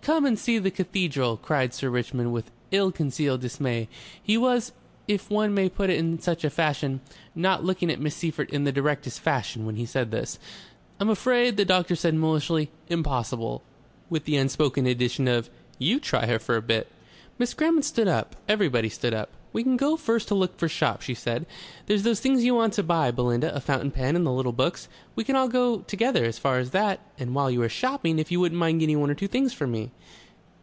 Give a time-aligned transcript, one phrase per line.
[0.00, 3.86] come and see the cathedral!" cried Sir Richmond with ill concealed dismay.
[4.22, 4.72] He was,
[5.06, 7.02] if one may put it in such a fashion,
[7.34, 10.38] not looking at Miss Seyffert in the directest fashion when he said this.
[10.98, 12.70] "I'm afraid," said the doctor mulishly.
[12.88, 13.60] "Impossible."
[14.08, 16.88] (With the unspoken addition of, "You try her for a bit.")
[17.38, 18.36] Miss Grammont stood up.
[18.48, 19.28] Everybody stood up.
[19.52, 21.46] "We can go first to look for shops," she said.
[21.86, 24.88] "There's those things you want to buy, Belinda; a fountain pen and the little books.
[25.14, 26.98] We can all go together as far as that.
[27.20, 29.66] And while you are shopping, if you wouldn't mind getting one or two things for
[29.68, 29.92] me...."